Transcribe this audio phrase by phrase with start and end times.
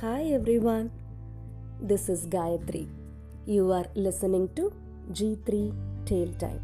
[0.00, 0.90] Hi everyone,
[1.88, 2.88] this is Gayatri.
[3.46, 4.72] You are listening to
[5.12, 5.72] G3
[6.04, 6.60] tale Time.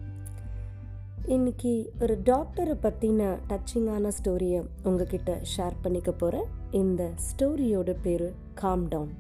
[1.27, 9.15] இன்னைக்கு ஒரு டாக்டரை பற்றின டச்சிங்கான ஸ்டோரியை உங்ககிட்ட ஷேர் பண்ணிக்க போகிறேன் இந்த ஸ்டோரியோட பேர் காம் டவுன்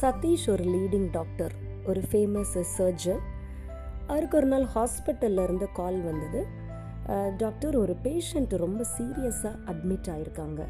[0.00, 1.52] சதீஷ் ஒரு லீடிங் டாக்டர்
[1.86, 3.22] ஒரு ஃபேமஸ் சர்ஜன்
[4.06, 6.60] அவருக்கு ஒரு நாள் ஹாஸ்பிட்டல்ல இருந்து கால் வந்தது.
[7.36, 10.66] டாக்டர் ஒரு பேஷண்ட் ரொம்ப சீரியஸாக அட்மிட் ஆயிருக்காங்க.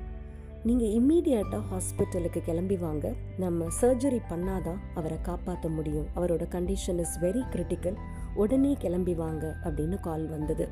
[0.64, 3.12] நீங்கள் இம்மீடியட்டாக ஹாஸ்பிட்டலுக்கு கிளம்பி வாங்க.
[3.38, 6.06] நம்ம சர்ஜரி பண்ணாதான் அவரை காப்பாற்ற முடியும்.
[6.16, 7.94] அவரோட கண்டிஷன் இஸ் வெரி கிரிட்டிக்கல்
[8.34, 10.68] உடனே கிளம்பி வாங்க அப்படின்னு கால் வந்தது.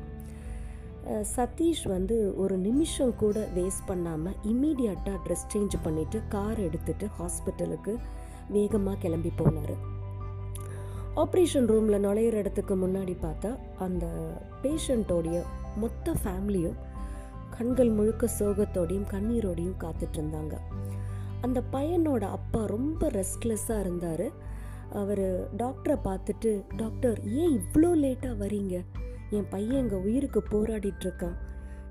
[1.35, 7.95] சதீஷ் வந்து ஒரு நிமிஷம் கூட வேஸ்ட் பண்ணாமல் இம்மீடியட்டாக ட்ரெஸ் சேஞ்ச் பண்ணிவிட்டு கார் எடுத்துகிட்டு ஹாஸ்பிட்டலுக்கு
[8.49, 9.90] வேகமாக கிளம்பி போனார்.
[11.21, 14.05] ஆப்ரேஷன் ரூமில் நுழையிற இடத்துக்கு முன்னாடி பார்த்தா அந்த
[14.63, 15.37] பேஷண்ட்டோடைய
[15.77, 16.77] மொத்த ஃபேமிலியும்
[17.57, 20.55] கண்கள் முழுக்க சோகத்தோடையும் கண்ணீரோடையும் காத்துட்டு இருந்தாங்க.
[21.41, 24.25] அந்த பையனோட அப்பா ரொம்ப ரெஸ்ட்லெஸ்ஸாக இருந்தார்.
[25.01, 25.25] அவர்
[25.57, 28.75] டாக்டரை பார்த்துட்டு டாக்டர் ஏன் இவ்வளோ லேட்டாக வரீங்க
[29.29, 31.37] என் பையன் எங்கள் உயிருக்கு போராடிட்டுருக்கான்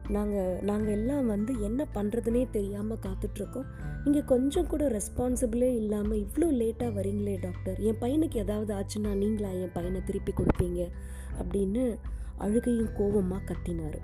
[0.08, 3.66] நாங்கள் நாங்கள் எல்லாம் வந்து என்ன பண்ணுறதுனே தெரியாமல் காத்துட்ருக்கோம்.
[4.04, 9.74] நீங்கள் கொஞ்சம் கூட ரெஸ்பான்சிபிளே இல்லாமல் இவ்வளோ லேட்டாக வரீங்களே டாக்டர் என் பையனுக்கு ஏதாவது ஆச்சுன்னா நீங்களா என்
[9.76, 10.80] பையனை திருப்பி கொடுப்பீங்க?
[11.40, 11.84] அப்படின்னு
[12.46, 14.00] அழுகையும் கோவமாக கத்தினார்.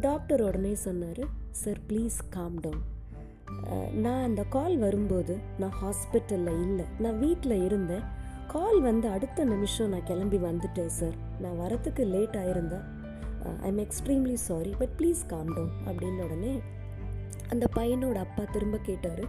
[0.00, 1.24] டாக்டர் உடனே சொன்னார்
[1.62, 2.84] சார் ப்ளீஸ் காம் டவுன்
[4.04, 6.86] நான் அந்த கால் வரும்போது நான் ஹாஸ்பிட்டலில் இல்லை.
[7.04, 8.04] நான் வீட்டில் இருந்தேன்.
[8.52, 12.86] கால் வந்து அடுத்த நிமிஷம் நான் கிளம்பி வந்துட்டேன் சார் நான் வரத்துக்கு late ஆயிருந்தேன்
[13.64, 16.54] I am extremely sorry but please calm down அப்படின்ன உடனே
[17.52, 19.24] அந்த பையனோட அப்பா திரும்ப கேட்டார்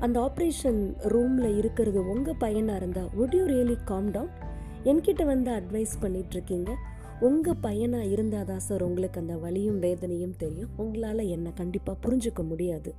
[0.00, 0.80] அந்த ஆப்ரேஷன்
[1.14, 4.32] ரூமில் இருக்கிறது உங்கள் பையனாக இருந்தால் would you really calm down
[4.90, 6.70] என்கிட்ட வந்து அட்வைஸ் பண்ணிகிட்ருக்கீங்க
[7.26, 10.70] உங்கள் பையனாக இருந்தால் தான் சார் உங்களுக்கு அந்த வலியும் வேதனையும் தெரியும்.
[10.76, 12.90] உங்களால் என்னை கண்டிப்பாக புரிஞ்சுக்க முடியாது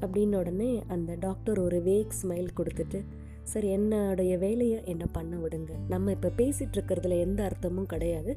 [0.00, 3.00] அப்படின்னு உடனே அந்த டாக்டர் ஒரு வேக் ஸ்மைல் கொடுத்துட்டு
[3.50, 5.72] சார் என்னுடைய வேலையை என்ன பண்ண விடுங்க.
[5.88, 8.34] நம்ம இப்போ பேசிகிட்டு இருக்கிறதுல எந்த அர்த்தமும் கிடையாது.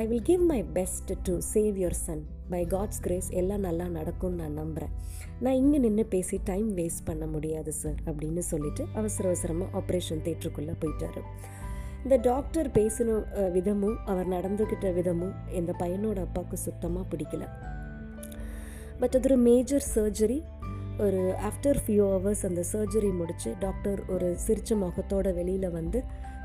[0.00, 4.42] I will give my best to save your son by God's grace எல்லாம் நல்லா நடக்கும்னு
[4.42, 4.92] நான் நம்புகிறேன்
[5.40, 10.74] நான் இங்கே நின்று பேசி டைம் வேஸ்ட் பண்ண முடியாது சார் அப்படின்னு சொல்லிட்டு அவசர அவசரமாக ஆப்ரேஷன் தேட்டருக்குள்ளே
[10.84, 11.22] போயிட்டாரு.
[12.04, 13.18] இந்த டாக்டர் பேசின
[13.52, 17.44] விதமும் அவர் நடந்துக்கிட்ட விதமும் இந்த பையனோட அப்பாவுக்கு சுத்தமாக பிடிக்கல.
[19.00, 20.42] பட் அது ஒரு மேஜர் சர்ஜரி
[21.00, 26.00] ஒரு ஆஃப்டர் ஃபியூ ஹவர்ஸ் அந்த சர்ஜரி முடித்து டாக்டர் ஒரு சிரிச்ச முகத்தோட வெளியில் வந்து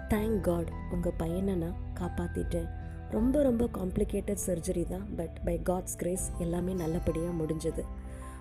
[0.09, 2.76] தேங்க் காட் உங்கள் பையனை நான் காப்பாற்றிட்டேன்
[3.15, 7.83] ரொம்ப ரொம்ப காம்ப்ளிகேட்டட் சர்ஜரி தான் பட் பை காட்ஸ் கிரேஸ் எல்லாமே நல்லபடியாக முடிஞ்சது.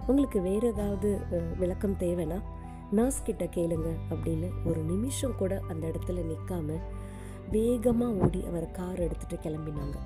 [0.06, 1.08] உங்களுக்கு வேறு ஏதாவது
[1.58, 2.38] விளக்கம் தேவைன்னா
[2.92, 6.78] நர்ஸ் கிட்ட கேளுங்க அப்படின்னு ஒரு நிமிஷம் கூட அந்த இடத்துல நிற்காம
[7.50, 9.96] வேகமாக ஓடி அவர் கார் எடுத்துகிட்டு கிளம்பினாங்க.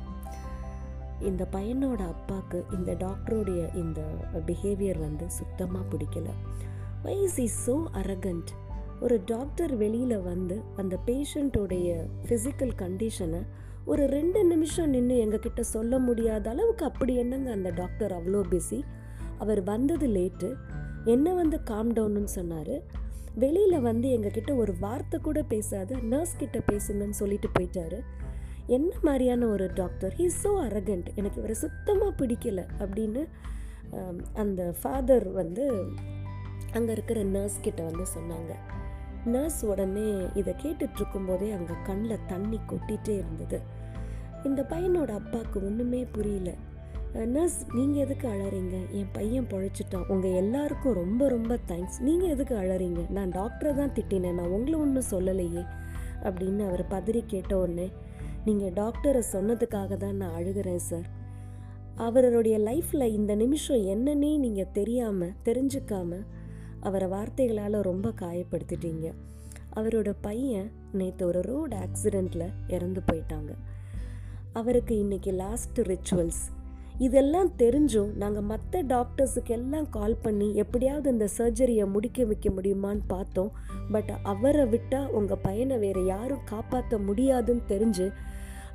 [1.28, 4.02] இந்த பையனோட அப்பாவுக்கு இந்த டாக்டருடைய இந்த
[4.48, 6.28] பிஹேவியர் வந்து சுத்தமாக பிடிக்கல.
[7.06, 8.52] வைஸ் இஸ் ஸோ அரகண்ட்
[9.00, 11.90] ஒரு டாக்டர் வெளியில் வந்து அந்த பேஷண்ட்டோடைய
[12.26, 13.42] ஃபிசிக்கல் கண்டிஷனை
[13.88, 18.80] ஒரு ரெண்டு நிமிஷம் நின்று எங்ககிட்ட சொல்ல முடியாத அளவுக்கு அப்படி என்னங்க அந்த டாக்டர் அவ்வளோ பிஸி
[19.38, 20.48] அவர் வந்தது லேட்டு
[21.04, 22.74] என்ன வந்து காம் டவுன்னு சொன்னார்.
[23.34, 28.00] வெளியில் வந்து எங்ககிட்ட ஒரு வார்த்தை கூட பேசாத நர்ஸ் கிட்ட பேசுங்கன்னு சொல்லிட்டு போயிட்டாரு.
[28.66, 33.22] என்ன மாதிரியான ஒரு டாக்டர் ஹீ ஸோ அரகண்ட் எனக்கு இவரை சுத்தமாக பிடிக்கல அப்படின்னு
[34.34, 35.64] அந்த ஃபாதர் வந்து
[36.72, 38.52] அங்கே இருக்கிற நர்ஸ் கிட்ட வந்து சொன்னாங்க.
[39.26, 43.60] நர்ஸ் உடனே இதை கேட்டுட்டு இருக்கும்போதே அங்கே கண்ணில் தண்ணி கொட்டிகிட்டே இருந்தது.
[44.44, 46.54] இந்த பையனோட அப்பாவுக்கு ஒன்றுமே புரியல.
[47.24, 48.88] நர்ஸ் நீங்கள் எதுக்கு அழறீங்க?
[48.90, 50.08] என் பையன் பொழைச்சிட்டான்.
[50.08, 53.10] உங்கள் எல்லாருக்கும் ரொம்ப ரொம்ப தேங்க்ஸ் நீங்கள் எதுக்கு அழறீங்க?
[53.10, 54.34] நான் டாக்டரை தான் திட்டினேன்.
[54.34, 55.64] நான் உங்களை ஒன்றும் சொல்லலையே.
[56.22, 57.90] அப்படின்னு அவர் பதறி கேட்ட உடனே
[58.44, 61.08] நீங்கள் டாக்டரை சொன்னதுக்காக தான் நான் அழுகிறேன் சார்
[61.96, 66.18] அவருடைய லைஃப்பில் இந்த நிமிஷம் என்னன்னே நீங்கள் தெரியாமல் தெரிஞ்சுக்காம
[66.80, 69.12] அவரை வார்த்தைகளால் ரொம்ப காயப்படுத்திட்டீங்க.
[69.76, 73.52] அவரோட பையன் நேற்று ஒரு ரோடு ஆக்சிடெண்ட்டில் இறந்து போயிட்டாங்க.
[74.52, 76.40] அவருக்கு இன்றைக்கி லாஸ்ட் ரிச்சுவல்ஸ்
[76.98, 83.52] இதெல்லாம் தெரிஞ்சும் நாங்கள் மற்ற டாக்டர்ஸுக்கு எல்லாம் கால் பண்ணி எப்படியாவது இந்த சர்ஜரியை முடிக்க வைக்க முடியுமான்னு பார்த்தோம்.
[83.90, 88.12] பட் அவரை விட்டால் உங்கள் பையனை வேறு யாரும் காப்பாற்ற முடியாதுன்னு தெரிஞ்சு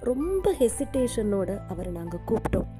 [0.01, 2.71] ரொம்ப ஹெசிடேஷனோட அவரை நாங்கள் கூப்பிட்டோம்.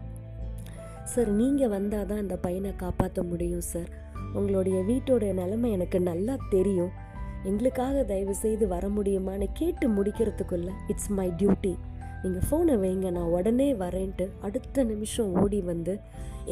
[1.04, 3.92] சார் நீங்கள் வந்தால் தான் இந்த பையனை காப்பாற்ற முடியும் சார்
[4.38, 6.94] உங்களுடைய வீட்டோட நிலைமை எனக்கு நல்லா தெரியும்.
[7.50, 11.74] எங்களுக்காக தயவு செய்து வர முடியுமான்னு கேட்டு முடிக்கிறதுக்குள்ள இட்ஸ் மை டியூட்டி
[12.24, 15.94] நீங்கள் ஃபோனை வைங்க நான் உடனே வரேன்ட்டு அடுத்த நிமிஷம் ஓடி வந்து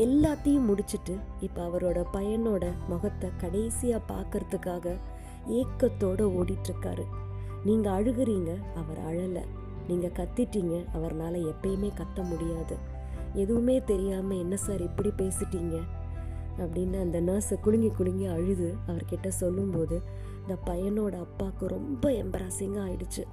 [0.03, 4.95] எல்லாத்தையும் முடிச்சிட்டு இப்போ அவரோட பையனோட முகத்தை கடைசியாக பார்க்கறதுக்காக
[5.59, 7.05] ஏக்கத்தோடு ஓடிட்டுருக்காரு.
[7.65, 9.43] நீங்கள் அழுகுறீங்க அவர் அழலை.
[9.87, 12.77] நீங்கள் கத்திட்டீங்க அவர்னால் எப்பயுமே கத்த முடியாது.
[13.33, 15.77] எதுவுமே தெரியாமல் என்ன சார் இப்படி பேசிட்டீங்க?
[16.57, 18.75] அப்படின்னு அந்த நர்ஸை குலுங்கி குலுங்கி அழுது.
[18.87, 20.01] அவர்கிட்ட சொல்லும்போது
[20.41, 23.23] இந்த பையனோட அப்பாவுக்கு ரொம்ப எம்பராசிங்காக ஆயிடுச்சு.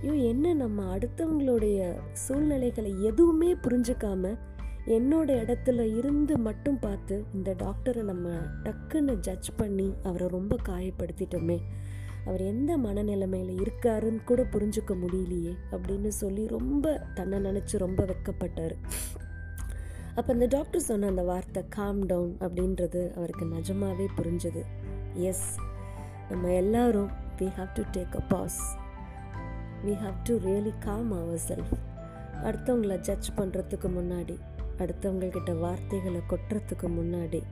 [0.00, 4.38] ஐயோ என்ன நம்ம அடுத்தவங்களுடைய சூழ்நிலைகளை எதுவுமே புரிஞ்சுக்காம
[4.86, 8.28] என்னோட இடத்துல இருந்து மட்டும் பார்த்து இந்த டாக்டரை நம்ம
[8.62, 11.58] டக்குன்னு ஜட்ஜ் பண்ணி அவரை ரொம்ப காயப்படுத்திட்டோமே.
[12.24, 18.74] அவர் எந்த மனநிலைமையில் இருக்காருன்னு கூட புரிஞ்சுக்க முடியலையே அப்படின்னு சொல்லி ரொம்ப தன்னை நினச்சி ரொம்ப வெக்கப்பட்டார்.
[20.14, 24.62] அப்போ அந்த டாக்டர் சொன்ன அந்த வார்த்தை காம் டவுன் அப்படின்றது அவருக்கு நிஜமாகவே புரிஞ்சுது.
[25.14, 25.58] எஸ்
[26.30, 28.76] நம்ம எல்லாரும் we have to take a pause
[29.86, 31.74] we have to really calm our self
[32.42, 34.36] அடுத்தவங்கள ஜட்ஜ் பண்ணுறதுக்கு முன்னாடி
[34.78, 37.42] அடுத்தவங்கக்கிட்ட வார்த்தைகளை கொட்டுறதுக்கு முன்னாடி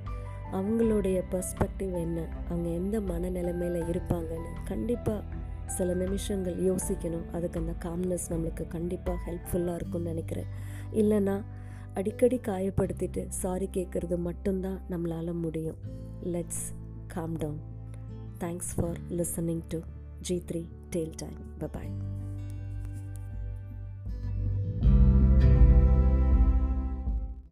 [0.53, 2.25] அவங்களுடைய பர்ஸ்பெக்டிவ் என்ன?
[2.49, 5.23] அவங்க எந்த மனநிலைமையில் இருப்பாங்கன்னு கண்டிப்பாக
[5.67, 7.31] சில நிமிஷங்கள் யோசிக்கணும்.
[7.33, 10.51] அதுக்கு அந்த காம்னஸ் நம்மளுக்கு கண்டிப்பாக ஹெல்ப்ஃபுல்லாக இருக்கும்னு நினைக்கிறேன்.
[10.93, 11.37] இல்லைன்னா
[11.95, 15.77] அடிக்கடி காயப்படுத்திட்டு சாரி கேட்குறது மட்டும்தான் நம்மளால் முடியும்.
[16.25, 16.65] Let's
[17.07, 17.61] calm down
[18.39, 19.79] thanks for listening to
[20.21, 22.12] G three tale time bye bye